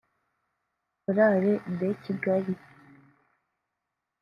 Chorale 1.05 1.61
de 1.79 1.93
Kigali 2.03 2.57